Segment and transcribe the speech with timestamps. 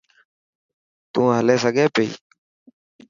[1.11, 2.07] تون هلي سگھي پئي.